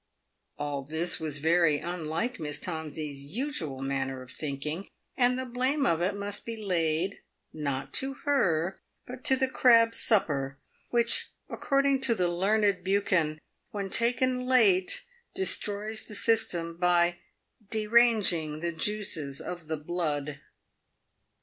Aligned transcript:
All 0.57 0.81
this 0.81 1.19
was 1.19 1.37
very 1.37 1.77
unlike 1.77 2.39
Miss 2.39 2.59
Tomsey's 2.59 3.21
usual 3.37 3.83
manner 3.83 4.23
of 4.23 4.31
thinking, 4.31 4.89
and 5.15 5.37
the 5.37 5.45
blame 5.45 5.85
of 5.85 6.01
it 6.01 6.15
must 6.15 6.43
be 6.43 6.57
laid, 6.57 7.21
not 7.53 7.93
to 8.01 8.15
her, 8.25 8.81
but 9.05 9.23
to 9.25 9.35
the 9.35 9.47
crab 9.47 9.93
supper, 9.93 10.57
which, 10.89 11.29
according 11.49 12.01
to 12.01 12.15
the 12.15 12.27
learned 12.27 12.83
Buchan, 12.83 13.39
when 13.69 13.91
taken 13.91 14.47
late, 14.47 15.05
destroys 15.35 16.05
the 16.07 16.15
system 16.15 16.77
by 16.77 17.19
deranging 17.69 18.59
the 18.61 18.71
juices 18.73 19.39
of 19.39 19.67
the 19.67 19.77
blood. 19.77 20.39